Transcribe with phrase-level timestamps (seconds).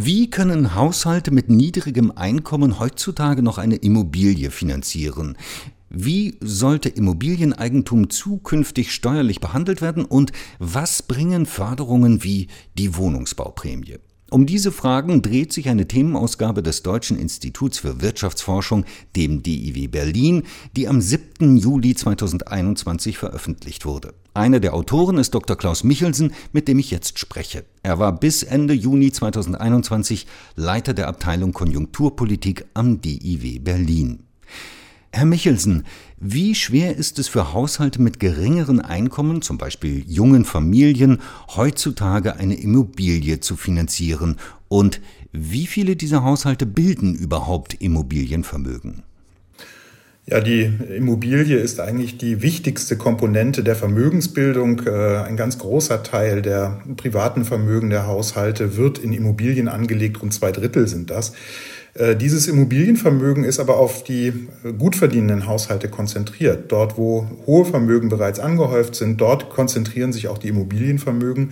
[0.00, 5.36] Wie können Haushalte mit niedrigem Einkommen heutzutage noch eine Immobilie finanzieren?
[5.90, 10.30] Wie sollte Immobilieneigentum zukünftig steuerlich behandelt werden und
[10.60, 12.46] was bringen Förderungen wie
[12.78, 13.96] die Wohnungsbauprämie?
[14.30, 18.84] Um diese Fragen dreht sich eine Themenausgabe des Deutschen Instituts für Wirtschaftsforschung,
[19.16, 20.44] dem DIW Berlin,
[20.76, 21.56] die am 7.
[21.56, 24.14] Juli 2021 veröffentlicht wurde.
[24.38, 25.56] Einer der Autoren ist Dr.
[25.56, 27.64] Klaus Michelsen, mit dem ich jetzt spreche.
[27.82, 34.20] Er war bis Ende Juni 2021 Leiter der Abteilung Konjunkturpolitik am DIW Berlin.
[35.10, 35.86] Herr Michelsen,
[36.20, 41.20] wie schwer ist es für Haushalte mit geringeren Einkommen, zum Beispiel jungen Familien,
[41.56, 44.36] heutzutage eine Immobilie zu finanzieren?
[44.68, 45.00] Und
[45.32, 49.02] wie viele dieser Haushalte bilden überhaupt Immobilienvermögen?
[50.30, 54.82] Ja, die Immobilie ist eigentlich die wichtigste Komponente der Vermögensbildung.
[54.86, 60.34] Äh, ein ganz großer Teil der privaten Vermögen der Haushalte wird in Immobilien angelegt, rund
[60.34, 61.32] zwei Drittel sind das.
[61.98, 66.70] Äh, dieses Immobilienvermögen ist aber auf die gut verdienenden Haushalte konzentriert.
[66.70, 71.50] Dort, wo hohe Vermögen bereits angehäuft sind, dort konzentrieren sich auch die Immobilienvermögen.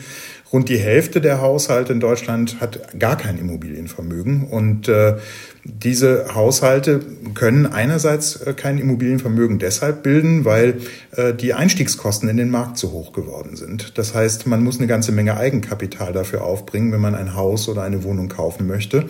[0.53, 4.45] Rund die Hälfte der Haushalte in Deutschland hat gar kein Immobilienvermögen.
[4.45, 5.17] Und äh,
[5.65, 7.01] diese Haushalte
[7.35, 10.75] können einerseits äh, kein Immobilienvermögen deshalb bilden, weil
[11.17, 13.99] äh, die Einstiegskosten in den Markt zu hoch geworden sind.
[13.99, 17.83] Das heißt, man muss eine ganze Menge Eigenkapital dafür aufbringen, wenn man ein Haus oder
[17.83, 19.07] eine Wohnung kaufen möchte.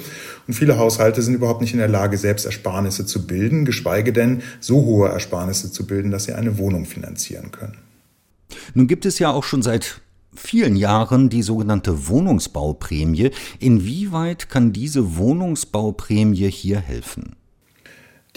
[0.48, 4.42] Und viele Haushalte sind überhaupt nicht in der Lage, selbst Ersparnisse zu bilden, geschweige denn
[4.60, 7.76] so hohe Ersparnisse zu bilden, dass sie eine Wohnung finanzieren können.
[8.74, 10.00] Nun gibt es ja auch schon seit
[10.34, 13.30] vielen Jahren die sogenannte Wohnungsbauprämie.
[13.58, 17.36] Inwieweit kann diese Wohnungsbauprämie hier helfen?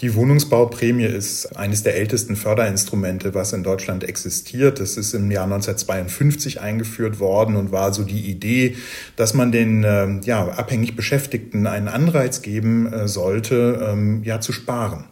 [0.00, 4.80] Die Wohnungsbauprämie ist eines der ältesten Förderinstrumente, was in Deutschland existiert.
[4.80, 8.76] Das ist im Jahr 1952 eingeführt worden und war so die Idee,
[9.16, 14.52] dass man den äh, ja, abhängig Beschäftigten einen Anreiz geben äh, sollte, ähm, ja, zu
[14.52, 15.04] sparen.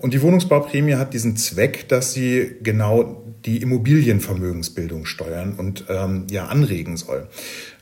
[0.00, 6.46] Und die Wohnungsbauprämie hat diesen Zweck, dass sie genau die Immobilienvermögensbildung steuern und ähm, ja
[6.46, 7.28] anregen soll.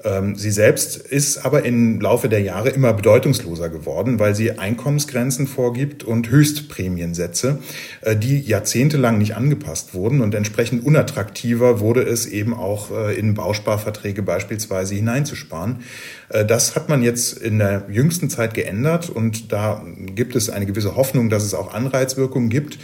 [0.05, 5.49] Ähm, sie selbst ist aber im Laufe der Jahre immer bedeutungsloser geworden, weil sie Einkommensgrenzen
[5.49, 7.59] vorgibt und Höchstprämiensätze,
[8.03, 13.35] äh, die jahrzehntelang nicht angepasst wurden und entsprechend unattraktiver wurde es eben auch äh, in
[13.35, 15.81] Bausparverträge beispielsweise hineinzusparen.
[16.29, 20.67] Äh, das hat man jetzt in der jüngsten Zeit geändert und da gibt es eine
[20.67, 21.75] gewisse Hoffnung, dass es auch
[22.09, 22.79] Anreizwirkungen gibt.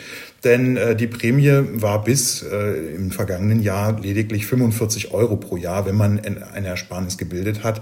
[0.44, 5.86] Denn äh, die Prämie war bis äh, im vergangenen Jahr lediglich 45 Euro pro Jahr,
[5.86, 7.80] wenn man eine Ersparnis gebildet hat.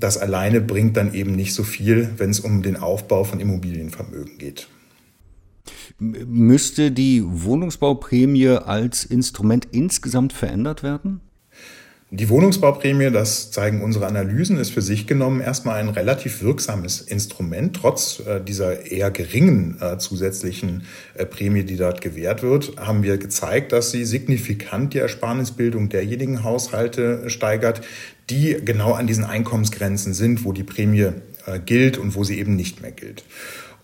[0.00, 4.38] Das alleine bringt dann eben nicht so viel, wenn es um den Aufbau von Immobilienvermögen
[4.38, 4.68] geht.
[5.98, 11.20] Müsste die Wohnungsbauprämie als Instrument insgesamt verändert werden?
[12.10, 17.76] Die Wohnungsbauprämie, das zeigen unsere Analysen, ist für sich genommen erstmal ein relativ wirksames Instrument,
[17.76, 23.18] trotz äh, dieser eher geringen äh, zusätzlichen äh, Prämie, die dort gewährt wird, haben wir
[23.18, 27.82] gezeigt, dass sie signifikant die Ersparnisbildung derjenigen Haushalte steigert,
[28.30, 31.10] die genau an diesen Einkommensgrenzen sind, wo die Prämie
[31.66, 33.24] gilt und wo sie eben nicht mehr gilt.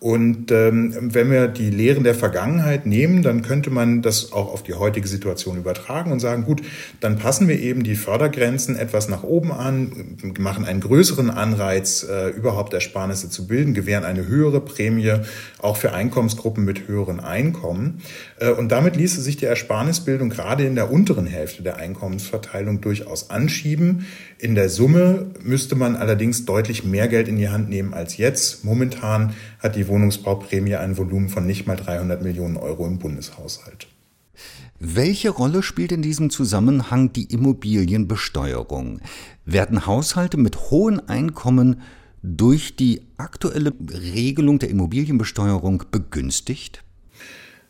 [0.05, 4.63] Und ähm, wenn wir die Lehren der Vergangenheit nehmen, dann könnte man das auch auf
[4.63, 6.61] die heutige Situation übertragen und sagen, gut,
[7.01, 12.29] dann passen wir eben die Fördergrenzen etwas nach oben an, machen einen größeren Anreiz, äh,
[12.29, 15.21] überhaupt Ersparnisse zu bilden, gewähren eine höhere Prämie,
[15.59, 18.03] auch für Einkommensgruppen mit höheren Einkommen.
[18.41, 23.31] Äh, und damit ließe sich die Ersparnisbildung gerade in der unteren Hälfte der Einkommensverteilung durchaus
[23.31, 24.05] anschieben.
[24.37, 28.67] In der Summe müsste man allerdings deutlich mehr Geld in die Hand nehmen als jetzt.
[28.67, 33.87] Momentan hat die Wohnungsbauprämie ein Volumen von nicht mal 300 Millionen Euro im Bundeshaushalt.
[34.81, 39.01] Welche Rolle spielt in diesem Zusammenhang die Immobilienbesteuerung?
[39.45, 41.81] Werden Haushalte mit hohen Einkommen
[42.23, 46.84] durch die aktuelle Regelung der Immobilienbesteuerung begünstigt?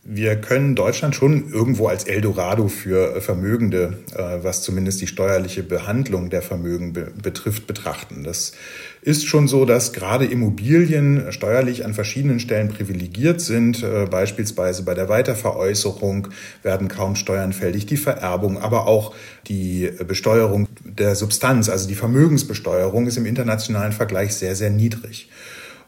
[0.06, 6.28] Wir können Deutschland schon irgendwo als Eldorado für Vermögende, äh, was zumindest die steuerliche Behandlung
[6.28, 8.22] der Vermögen betrifft, betrachten.
[8.22, 8.52] Das
[9.00, 13.82] ist schon so, dass gerade Immobilien steuerlich an verschiedenen Stellen privilegiert sind.
[13.82, 16.28] Äh, beispielsweise bei der Weiterveräußerung
[16.62, 19.14] werden kaum Steuern fällig, die Vererbung, aber auch
[19.48, 25.30] die Besteuerung der Substanz, also die Vermögensbesteuerung ist im internationalen Vergleich sehr, sehr niedrig.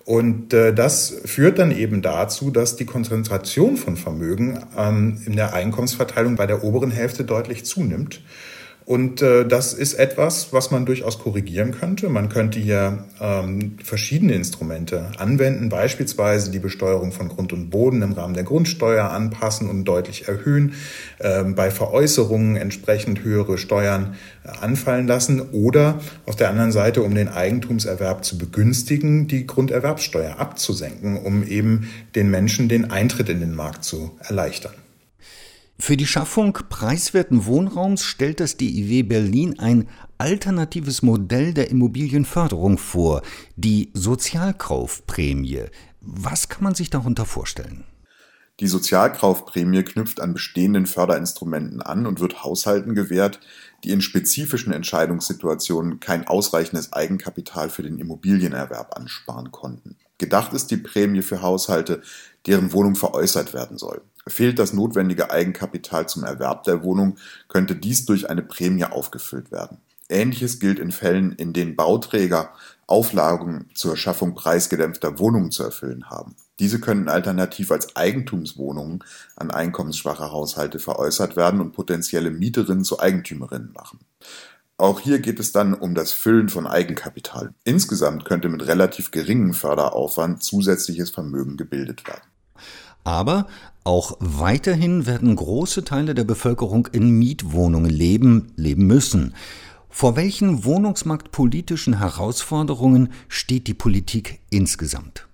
[0.06, 5.52] Und äh, das führt dann eben dazu, dass die Konzentration von Vermögen ähm, in der
[5.52, 8.22] Einkommensverteilung bei der oberen Hälfte deutlich zunimmt.
[8.86, 12.08] Und äh, das ist etwas, was man durchaus korrigieren könnte.
[12.08, 18.12] Man könnte hier ähm, verschiedene Instrumente anwenden, beispielsweise die Besteuerung von Grund und Boden im
[18.12, 20.74] Rahmen der Grundsteuer anpassen und deutlich erhöhen,
[21.18, 27.12] ähm, bei Veräußerungen entsprechend höhere Steuern äh, anfallen lassen oder auf der anderen Seite, um
[27.12, 33.56] den Eigentumserwerb zu begünstigen, die Grunderwerbsteuer abzusenken, um eben den Menschen den Eintritt in den
[33.56, 34.85] Markt zu erleichtern.
[35.78, 43.22] Für die Schaffung preiswerten Wohnraums stellt das DIW Berlin ein alternatives Modell der Immobilienförderung vor,
[43.56, 45.64] die Sozialkaufprämie.
[46.00, 47.84] Was kann man sich darunter vorstellen?
[48.58, 53.38] Die Sozialkaufprämie knüpft an bestehenden Förderinstrumenten an und wird Haushalten gewährt,
[53.84, 59.96] die in spezifischen Entscheidungssituationen kein ausreichendes Eigenkapital für den Immobilienerwerb ansparen konnten.
[60.16, 62.00] Gedacht ist die Prämie für Haushalte,
[62.46, 64.00] deren Wohnung veräußert werden soll.
[64.28, 67.18] Fehlt das notwendige Eigenkapital zum Erwerb der Wohnung,
[67.48, 69.78] könnte dies durch eine Prämie aufgefüllt werden.
[70.08, 72.52] Ähnliches gilt in Fällen, in denen Bauträger
[72.86, 76.36] Auflagen zur Schaffung preisgedämpfter Wohnungen zu erfüllen haben.
[76.60, 79.02] Diese können alternativ als Eigentumswohnungen
[79.34, 83.98] an einkommensschwache Haushalte veräußert werden und potenzielle Mieterinnen zu Eigentümerinnen machen.
[84.78, 87.54] Auch hier geht es dann um das Füllen von Eigenkapital.
[87.64, 92.22] Insgesamt könnte mit relativ geringem Förderaufwand zusätzliches Vermögen gebildet werden.
[93.06, 93.46] Aber
[93.84, 99.32] auch weiterhin werden große Teile der Bevölkerung in Mietwohnungen leben, leben müssen.
[99.88, 105.25] Vor welchen wohnungsmarktpolitischen Herausforderungen steht die Politik insgesamt?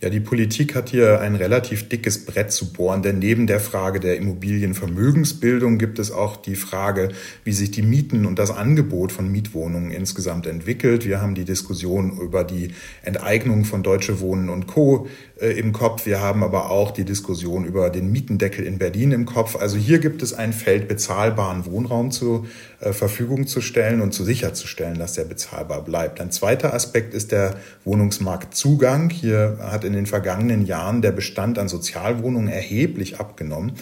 [0.00, 3.98] Ja, die Politik hat hier ein relativ dickes Brett zu bohren, denn neben der Frage
[3.98, 7.08] der Immobilienvermögensbildung gibt es auch die Frage,
[7.42, 11.04] wie sich die Mieten und das Angebot von Mietwohnungen insgesamt entwickelt.
[11.04, 12.68] Wir haben die Diskussion über die
[13.02, 15.08] Enteignung von Deutsche Wohnen und Co.
[15.40, 16.04] Äh, im Kopf.
[16.04, 19.54] Wir haben aber auch die Diskussion über den Mietendeckel in Berlin im Kopf.
[19.54, 22.46] Also hier gibt es ein Feld, bezahlbaren Wohnraum zur
[22.80, 26.20] äh, Verfügung zu stellen und zu sicherzustellen, dass der bezahlbar bleibt.
[26.20, 27.54] Ein zweiter Aspekt ist der
[27.84, 29.10] Wohnungsmarktzugang.
[29.10, 33.72] Hier hat in den vergangenen Jahren der Bestand an Sozialwohnungen erheblich abgenommen.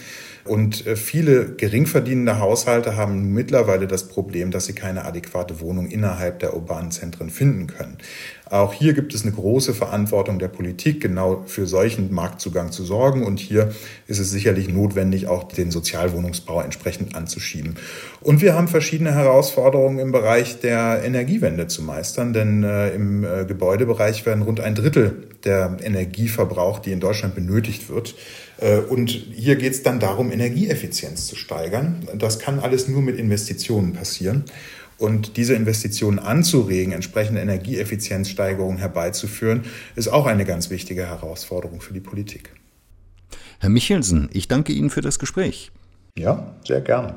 [0.47, 6.39] Und äh, viele geringverdienende Haushalte haben mittlerweile das Problem, dass sie keine adäquate Wohnung innerhalb
[6.39, 7.97] der urbanen Zentren finden können.
[8.49, 13.25] Auch hier gibt es eine große Verantwortung der Politik, genau für solchen Marktzugang zu sorgen.
[13.25, 13.73] Und hier
[14.07, 17.75] ist es sicherlich notwendig, auch den Sozialwohnungsbau entsprechend anzuschieben.
[18.21, 23.45] Und wir haben verschiedene Herausforderungen im Bereich der Energiewende zu meistern, denn äh, im äh,
[23.45, 28.15] Gebäudebereich werden rund ein Drittel der Energie verbraucht, die in Deutschland benötigt wird.
[28.59, 32.07] Äh, und hier geht es dann darum, Energieeffizienz zu steigern.
[32.15, 34.45] Das kann alles nur mit Investitionen passieren.
[34.97, 39.63] Und diese Investitionen anzuregen, entsprechende Energieeffizienzsteigerungen herbeizuführen,
[39.95, 42.51] ist auch eine ganz wichtige Herausforderung für die Politik.
[43.59, 45.71] Herr Michelsen, ich danke Ihnen für das Gespräch.
[46.17, 47.15] Ja, sehr gerne.